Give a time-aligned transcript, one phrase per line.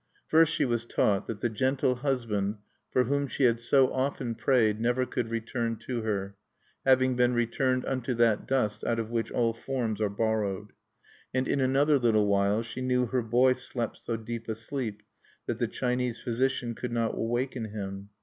[0.25, 2.55] First she was taught that the gentle husband
[2.89, 6.35] for whom she had so often prayed never could return to her,
[6.83, 10.73] having been returned unto that dust out of which all forms are borrowed.
[11.35, 15.03] And in another little while she knew her boy slept so deep a sleep
[15.45, 18.09] that the Chinese physician could not waken him.